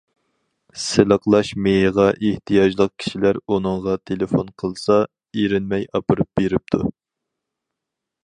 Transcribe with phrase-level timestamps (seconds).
[0.83, 4.97] سىلىقلاش مېيىغا ئېھتىياجلىق كىشىلەر ئۇنىڭغا تېلېفون قىلسا،
[5.41, 6.81] ئېرىنمەي ئاپىرىپ بېرىپتۇ.